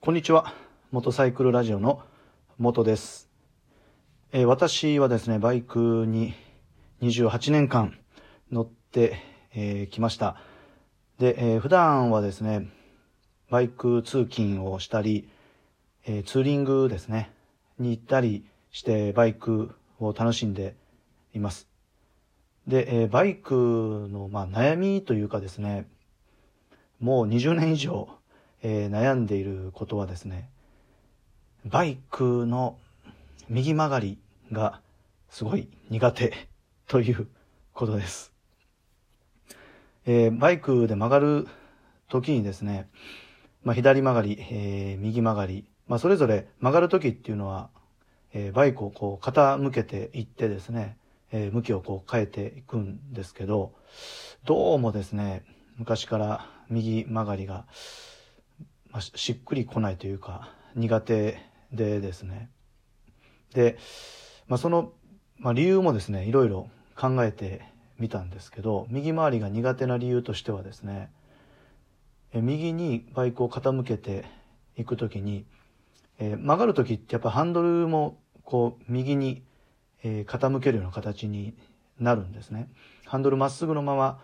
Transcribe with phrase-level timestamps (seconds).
[0.00, 0.54] こんにちは。
[0.92, 2.02] モサイクルラジオの
[2.56, 3.28] 元です。
[4.30, 6.34] えー、私はですね、バイクに
[7.02, 7.98] 28年間
[8.52, 10.36] 乗ってき、えー、ました。
[11.18, 12.68] で、えー、普段はですね、
[13.50, 15.28] バイク通勤をしたり、
[16.06, 17.32] えー、ツーリングですね、
[17.80, 20.76] に行ったりしてバイクを楽しんで
[21.34, 21.66] います。
[22.68, 25.88] で、えー、バイクの、まあ、悩みというかですね、
[27.00, 28.17] もう20年以上、
[28.62, 30.48] えー、悩んでいることはですね、
[31.64, 32.76] バイクの
[33.48, 34.18] 右曲がり
[34.52, 34.80] が
[35.28, 36.32] すごい苦手
[36.86, 37.28] という
[37.72, 38.32] ことです。
[40.06, 41.46] えー、バイクで曲がる
[42.08, 42.88] 時にですね、
[43.62, 47.70] まあ、左曲がり、えー、右曲がり、まあ、それぞれ曲がる時っていうのは、
[48.32, 50.96] えー、バイクをこう傾けていってですね、
[51.30, 53.72] えー、向きをこう変えていくんですけど、
[54.44, 55.44] どうもですね、
[55.76, 57.66] 昔から右曲がりが、
[59.00, 61.38] しっくりこないというか、苦手
[61.72, 62.50] でですね。
[63.54, 63.78] で、
[64.46, 64.92] まあ、その、
[65.38, 67.62] まあ、理由もですね、いろいろ考えて
[67.98, 71.10] みたんですけど、右回りが苦手な理由としてはですね、
[72.32, 74.24] え右にバイクを傾けて
[74.76, 75.46] いくときに、
[76.18, 79.42] えー、曲がるときってやっぱハンドルもこう右に、
[80.02, 81.54] え、傾けるような形に
[81.98, 82.68] なるんですね。
[83.06, 84.20] ハンドルまっすぐのまま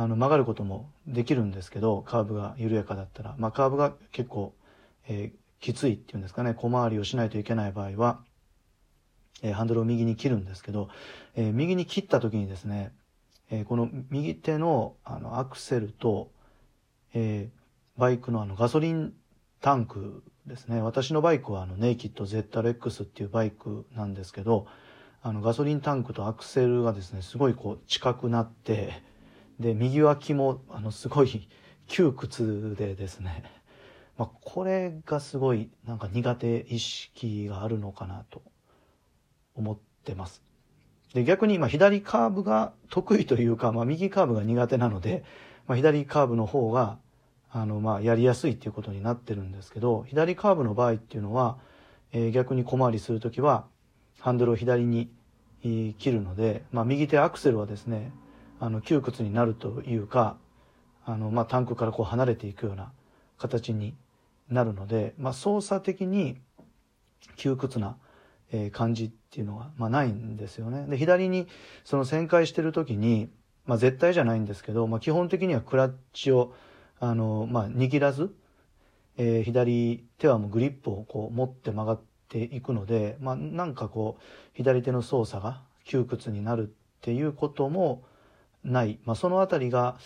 [0.00, 4.54] あの曲がることもできるんですけど、カーブが緩やかだったら、まあカーブが結構、
[5.08, 8.20] えー、きついっていうんですかね、小回りをしないといけない場合は、
[9.42, 10.88] えー、ハンドルを右に切るんですけど、
[11.34, 12.92] えー、右に切った時にですね、
[13.50, 16.30] えこの右手のあのアクセルと、
[17.12, 17.48] え
[17.96, 19.14] バイクのあのガソリン
[19.60, 20.80] タンクですね。
[20.80, 24.68] 私のバイクはあのネイキッド ZRX っていうバイクなんですけど、
[25.22, 29.07] あのガソリンタンクとアクセルがですね、すごいこう近くなって、
[29.60, 31.48] で、右脇も、あの、すごい
[31.86, 33.42] 窮屈でですね、
[34.16, 38.42] まあ、これがすごい、なんか苦手意識があるのかなと
[39.54, 40.42] 思ってます。
[41.14, 45.24] で、逆に、まあ、左カーブが得意というか、まあ、右カーブが苦手なので、
[45.66, 46.98] まあ、左カーブの方が、
[47.50, 51.58] あの、まあ、やりやすいっていうことになってるんですけど、左カーブの場合っていうのは、
[52.12, 53.66] えー、逆に小回りするときは、
[54.20, 55.10] ハンドルを左に、
[55.60, 58.12] 切るので、まあ、右手アクセルはですね、
[58.60, 60.36] あの窮屈になるというか
[61.04, 62.92] あの、まあ、タンクからこう離れていくような
[63.38, 63.94] 形に
[64.48, 66.40] なるので、まあ、操作的に
[67.36, 67.96] 窮屈な、
[68.50, 70.86] え感じっていうのは、まあ、ないんですよね。
[70.88, 71.48] で左に
[71.84, 73.28] その旋回してる時に、
[73.66, 76.54] まあ、絶対じゃないんですけど、まあ、基本的にはクラッチを
[76.98, 78.34] あの、まあ、握らず、
[79.18, 84.22] えー、左手はもうグリップをこう持って曲がっていくので、まあ、なんかこう
[84.54, 86.70] 左手の操作が窮屈になるっ
[87.02, 88.02] ていうことも、
[88.68, 89.98] ない、まあ、その辺りが、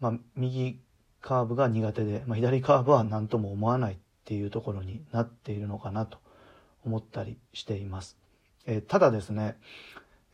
[0.00, 0.80] まあ、右
[1.20, 6.18] カーブが苦手で、まあ、左カーブは何とも思わないっていうところになっているのかなと
[6.84, 8.16] 思ったりしています。
[8.66, 9.56] えー、ただですね、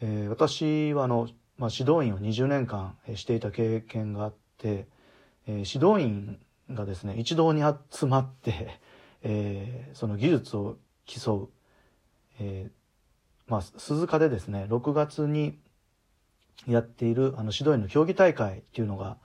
[0.00, 4.86] えー、私はあの、まあ、指導員を20年間していた経験があって、
[5.46, 6.38] えー、指導員
[6.70, 8.80] がですね一堂に集まって、
[9.22, 10.76] えー、その技術を
[11.06, 11.48] 競う、
[12.40, 12.84] えー
[13.46, 15.58] まあ、鈴鹿でですね6月に
[16.66, 19.18] やっているあの指導員の競技大会っていうのが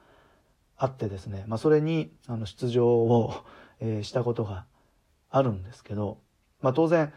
[0.77, 3.33] あってですね、まあ、それにあの出場を、
[3.79, 4.65] えー、したことが
[5.29, 6.19] あるんですけど、
[6.61, 7.13] まあ、当然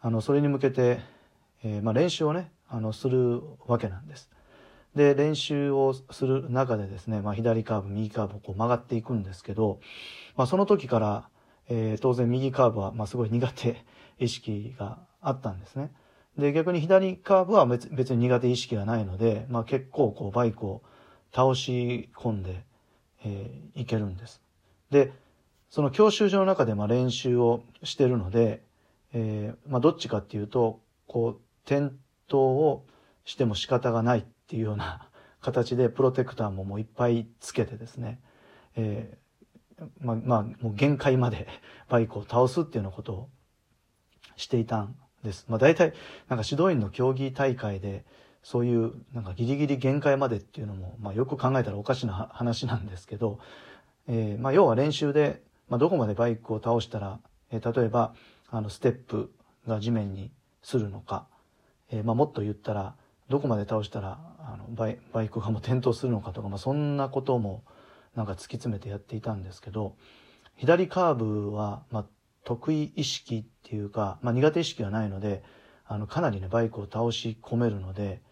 [0.00, 1.00] あのそれに向けて、
[1.64, 4.30] えー、まあ、練習をねあのするわけなんです。
[4.94, 9.78] で練習をする中でですね、まあ、左カーブ右カーブをこう曲がっていくんですけど、
[10.36, 11.28] まあ、その時から、
[11.68, 13.84] えー、当然右カーブは、まあ、すごい苦手
[14.18, 15.92] 意識があったんですね。
[16.38, 20.82] で、逆に左カーブは別に苦手意識がないので、まあ結構こうバイクを
[21.34, 22.64] 倒し込んで、
[23.24, 24.42] えー、いけるんです。
[24.90, 25.12] で、
[25.70, 28.62] その教習所の中でまあ練習をしてるので、
[29.12, 31.94] えー、まあどっちかっていうと、こう、転
[32.28, 32.84] 倒を
[33.24, 35.08] しても仕方がないっていうような
[35.40, 38.20] 形でプロテクターももういっぱいつけてですね、
[38.74, 41.46] えー、まあ、まあ、もう限界まで
[41.88, 43.28] バイクを倒すっていうようなことを
[44.36, 45.44] していたんです。
[45.48, 45.92] まあ大体、
[46.28, 48.04] なんか指導員の競技大会で、
[48.42, 53.40] そういうなんかギリギリ限界までっていうのも、まあよく考えたらおかしな話なんですけど、
[54.08, 57.18] えー、まあ要は練習で、まあどこまでバイクを倒したら、
[57.50, 58.14] えー、例えば、
[58.50, 59.32] あの、ステップ
[59.66, 60.30] が地面に
[60.62, 61.26] するのか、
[61.90, 62.94] えー、まあもっと言ったら、
[63.28, 67.64] どこまで倒したら、あのバイバイクがもう転倒するのかとか、まあそんなことも
[68.14, 69.96] なんか突き詰めてやっていたんですけど、
[70.54, 72.04] 左カーブは、まあ
[72.46, 75.42] 得意意識っていうか、まあ、苦手意識がないので、
[75.84, 78.22] あの、かなりね、バイクを倒し込めるので、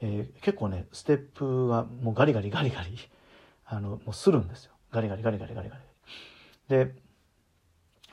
[0.00, 2.96] えー、結構ね、ステップがもうガリガリガリガリ、
[3.66, 4.72] あの、もうするんですよ。
[4.92, 5.82] ガリガリガリガリガリガリ。
[6.68, 6.94] で、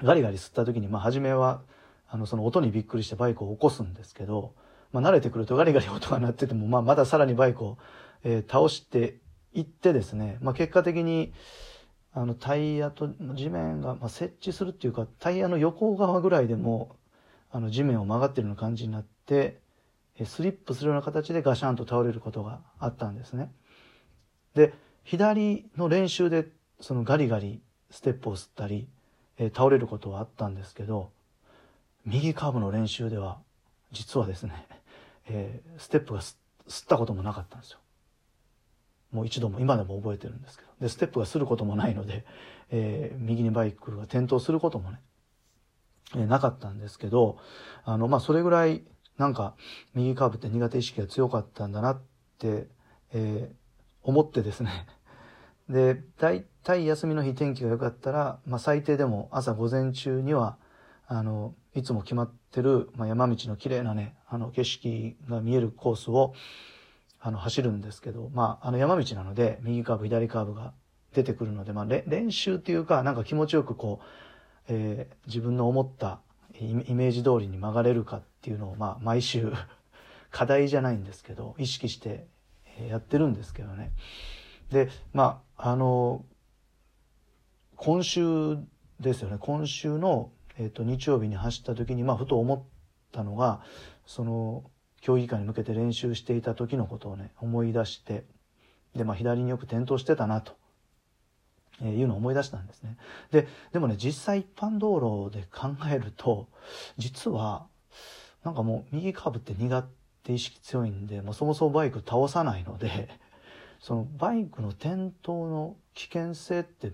[0.02, 1.62] ガリガリ吸った時に、まあ、初めは、
[2.08, 4.56] あの、その音にびっくりしてバイクを起こすんですけど、
[4.92, 7.78] まあ、慣れてくるとガリガリ音が鳴ってても、まあ、まださらにバイクを、
[8.24, 9.20] えー、倒して
[9.54, 11.32] いってですね、まあ、結果的に、
[12.16, 16.96] あの、タイヤと地面が、まあ、設置するっていうか、タイヤの横側ぐらいでも、
[17.52, 19.60] あの、地面を曲がってるような感じになって、
[20.26, 23.52] スリップするような形でガシャンと倒れることがあったんですね。
[24.54, 24.74] で、
[25.04, 26.48] 左の練習で、
[26.80, 28.88] そのガリガリステップを吸ったり、
[29.40, 31.12] え、倒れることはあったんですけど、
[32.06, 33.40] 右カーブの練習では、
[33.92, 34.68] 実はですね、
[35.28, 37.80] えー、ステップが吸ったこともなかったんですよ。
[39.14, 40.70] もう一度も今でも覚えてるんですけど。
[40.82, 42.26] で、ステップがすることもないので、
[42.72, 45.00] えー、右にバイクが転倒することもね、
[46.16, 47.38] えー、なかったんですけど、
[47.86, 48.84] あの、まあ、それぐらい、
[49.18, 49.56] なんか、
[49.94, 52.02] 右カーブって苦手意識が強かったんだなっ
[52.40, 52.68] て、
[53.14, 53.56] えー、
[54.02, 54.88] 思ってですね。
[55.70, 60.58] で、大体休みの日天気が良かったら、まあ、最低でも朝午前中には、
[61.08, 66.34] あの、いつも決まってる、まあ、山道の綺麗なね、あの、景色が見えるコースを、
[67.26, 70.74] あの、走るんですけど、まあ、あの山道なので、右カーブ、左カーブが
[71.14, 74.06] 出てくるので、まあ、練習っていうか、なんか気持ちよくこう、
[74.68, 76.20] えー、自分の思った
[76.60, 79.54] イメージ通りに曲がれるかっていうのを、まあ、毎週
[80.32, 82.28] 課題じゃないんですけど、意識して
[82.90, 83.94] やってるんですけどね。
[84.70, 86.26] で、まあ、あの、
[87.78, 88.58] 今週
[89.00, 92.62] ですよね、今週の、えっ、ー、と、日曜日に走った時に、まあ、ふと思っ
[93.14, 93.62] たのが、
[94.06, 94.70] その、
[95.04, 98.24] 競技会に向けて練習していた時のことをね、思い出して、
[98.96, 100.54] で、まあ、左によく転倒してたなと。
[101.82, 102.96] えいうのを思い出したんですね。
[103.30, 106.48] で、でもね、実際一般道路で考えると、
[106.98, 107.68] 実は、
[108.46, 109.86] なんかもう右カーブって苦
[110.24, 113.10] 手意識強いんで、もうそもそもバイク倒さないので、
[113.82, 116.94] そのバイクの転倒の危険性って、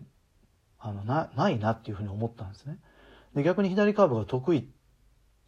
[0.79, 2.79] あの、な、ないなっていうふうに思ったんですね。
[3.35, 4.67] で、逆に左カーブが得意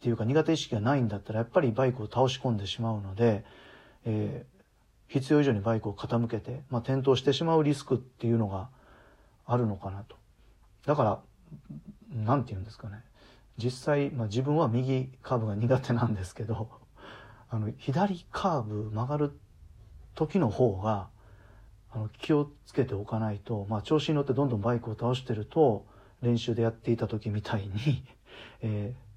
[0.02, 3.44] っていうか苦手意識がないんだったら、やっぱりバイクを倒し込んでしまうので、
[4.04, 8.68] えー、必要以上にバイクを傾けて、まあ、転倒してしまうリスクっていうのが
[9.46, 10.16] あるのかなと。
[10.86, 11.20] だから、
[12.10, 13.04] なんて言うんですかね。
[13.58, 16.68] 実際、まあ、自分は右カーブが苦手なんですけど、
[17.48, 19.38] あの、左カーブ曲がる
[20.16, 21.10] 時の方が、
[21.92, 25.86] あの、気をつけておかないと、まあ、調子に乗ってどんどんバイクを倒してると、
[26.22, 28.04] 練習でやっていた時みたいに
[28.62, 29.11] えー、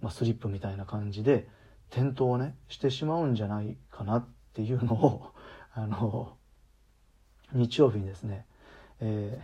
[0.00, 1.48] まあ、スリップみたいな感じで
[1.90, 5.32] 転倒をねしてしまうんじゃないかなっていうのを
[5.74, 6.36] あの
[7.52, 8.46] 日曜日にですね、
[9.00, 9.40] え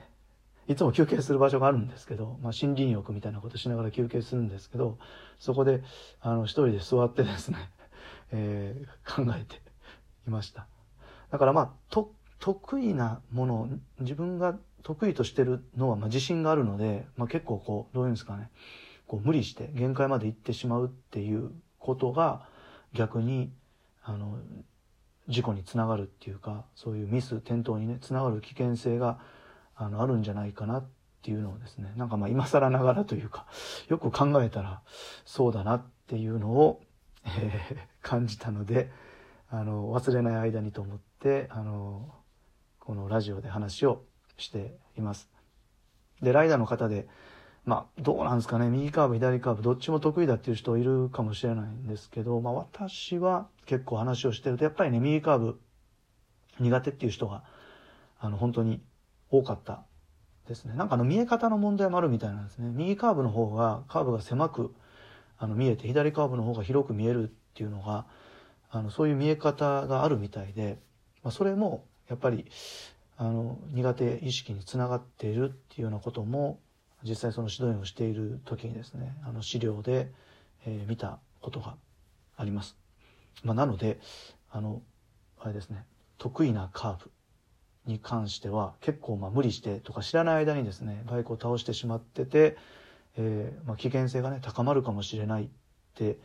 [0.69, 4.99] ー、いつも休憩する場所があるんですけど、まあ、森林浴みたいなことしながら休憩するんですけど
[5.39, 5.83] そこで
[6.21, 7.59] あの一人で座ってですね、
[8.33, 9.61] えー、考えて
[10.27, 10.67] いました。
[11.31, 13.69] だからまあと得意なもの
[14.01, 18.51] 自分が得意としてるのはまあ自信があるので、まあ、結構こうどういうんですかね
[19.07, 22.47] こう無理して限界まで行ってしまうっていうことが
[22.93, 23.53] 逆に
[24.03, 24.39] あの
[25.29, 29.19] 事故につながるっていうかそういうミス転倒にねつながる危険性が
[29.77, 30.87] あのあるんじゃないかなっ
[31.23, 33.47] ていうのをですねなんかまあ今更ながらというか
[33.89, 34.83] よく考えたら
[35.25, 36.83] そうだなっていうのを、
[37.25, 38.91] えー、感じたので
[39.49, 42.15] あの忘れない間にと思ってあの
[42.79, 44.05] このラジオで話を
[44.37, 45.31] しています。
[46.21, 47.09] でライダーの方で
[47.65, 48.69] まあ、どうなんですかね。
[48.69, 55.59] 右カーブ、左カーブ、どっちも得意だっていう人いるかもしれないんですけど、まあ私は結構話をしてると、やっぱりね、右カーブ
[56.61, 57.43] 苦手っていう人が、
[58.21, 58.83] あの、本当に
[59.31, 59.83] 多かった
[60.47, 60.75] ですね。
[60.75, 62.71] なんかあの、見え方の問題もあるみたいなんですね。
[62.71, 64.75] 右カーブの方が、カーブが狭く、
[65.39, 68.05] あの、見えて、左カーブの方が広く見えるっていうのが、
[68.71, 70.79] あの、そういう見え方があるみたいで、
[71.23, 72.45] まあ、それも、やっぱり、
[73.17, 76.59] あの、苦手意識につながっているっていうようなことも、
[77.05, 80.11] 実際その指導員をしている時にですねあの資料で、
[80.67, 81.77] え、見たことが
[82.37, 82.77] あります。
[83.45, 83.99] まあ、なので
[84.51, 84.81] あの
[85.39, 85.85] あれですね
[86.19, 87.11] 得意なカーブ
[87.87, 92.57] に関しては結構まあ無理してとか知らない間にですねバイクを倒してしまってて、
[93.17, 95.49] えー、まあ危険性がね高まるかもしれないっ
[95.95, 96.17] て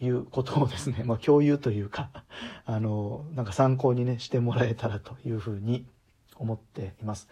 [0.00, 2.10] いうことをですね、まあ、共有というか
[2.64, 5.86] あのなんか参考にねしてもらえたらというふうに
[6.36, 7.28] 思っています。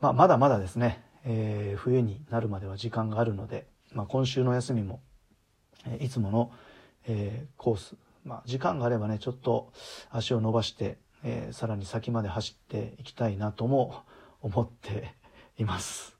[0.00, 5.00] まあ、まだまだですねえー、冬になるまでは時間があるので、まあ、今週の休みも、
[5.86, 6.52] え、いつもの、
[7.06, 9.72] えー、コース、まあ、時間があればねちょっと
[10.10, 14.02] 足を伸ばして、えさらに先まで走っていきたいなとも
[14.42, 15.14] 思って
[15.56, 16.16] います。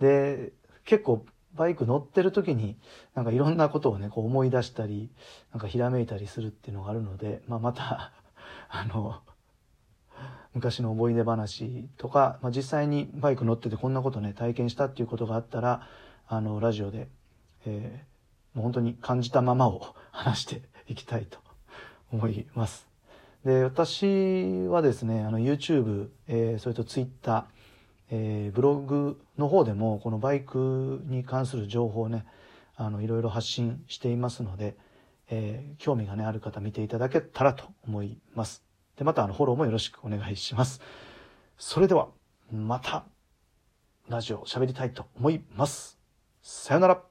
[0.00, 0.52] で
[0.84, 2.78] 結構バイク乗ってる時に
[3.14, 5.10] なんかいろんなことをねこう思い出したり
[5.52, 8.12] なんかひらめいたりするっていうのがあるので、まあ、また
[8.68, 9.20] あの
[10.54, 15.86] 昔の思い出話とか、まあ、実際にバイク乗っててこんなことね体験したっていうことがあったら
[16.30, 17.08] あの、ラジオで、
[17.64, 21.38] えー、もう本当に感じたままを 話していきたいと
[22.12, 22.86] 思います。
[23.44, 27.46] で、私はですね、あの、YouTube、えー、それと Twitter、
[28.10, 32.26] えー、ブログの方でも、このバイクに関する情報をね、
[32.76, 34.76] あの、いろいろ発信していますので、
[35.30, 38.67] えー、興味がね、ある方見ていただけたらと思います。
[38.98, 40.80] で、また、あの、フォローもよろしくお願いします。
[41.56, 42.08] それでは、
[42.52, 43.04] また、
[44.08, 45.98] ラジオ喋りたいと思います。
[46.42, 47.07] さよなら。